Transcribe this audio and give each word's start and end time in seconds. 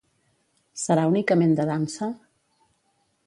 Serà 0.83 1.03
únicament 1.11 1.53
de 1.59 1.67
dansa? 1.73 2.09